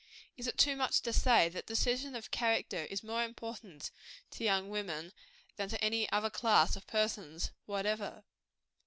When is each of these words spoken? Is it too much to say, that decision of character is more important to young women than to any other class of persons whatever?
Is 0.35 0.47
it 0.47 0.57
too 0.57 0.75
much 0.75 1.01
to 1.03 1.13
say, 1.13 1.47
that 1.49 1.67
decision 1.67 2.15
of 2.15 2.31
character 2.31 2.85
is 2.89 3.03
more 3.03 3.23
important 3.23 3.91
to 4.31 4.43
young 4.43 4.67
women 4.71 5.13
than 5.57 5.69
to 5.69 5.83
any 5.83 6.11
other 6.11 6.31
class 6.31 6.75
of 6.75 6.87
persons 6.87 7.51
whatever? 7.67 8.23